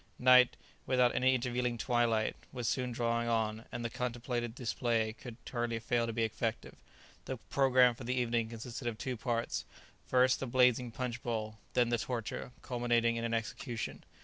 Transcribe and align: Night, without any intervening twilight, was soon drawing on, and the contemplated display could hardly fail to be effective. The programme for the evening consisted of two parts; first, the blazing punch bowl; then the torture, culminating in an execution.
Night, 0.17 0.57
without 0.87 1.13
any 1.13 1.35
intervening 1.35 1.77
twilight, 1.77 2.35
was 2.51 2.67
soon 2.67 2.91
drawing 2.91 3.27
on, 3.27 3.65
and 3.71 3.85
the 3.85 3.89
contemplated 3.91 4.55
display 4.55 5.13
could 5.13 5.37
hardly 5.51 5.77
fail 5.77 6.07
to 6.07 6.11
be 6.11 6.23
effective. 6.23 6.73
The 7.25 7.37
programme 7.37 7.93
for 7.93 8.03
the 8.03 8.15
evening 8.19 8.49
consisted 8.49 8.87
of 8.87 8.97
two 8.97 9.15
parts; 9.15 9.63
first, 10.07 10.39
the 10.39 10.47
blazing 10.47 10.89
punch 10.89 11.21
bowl; 11.21 11.59
then 11.75 11.89
the 11.89 11.99
torture, 11.99 12.51
culminating 12.63 13.15
in 13.15 13.23
an 13.23 13.35
execution. 13.35 14.03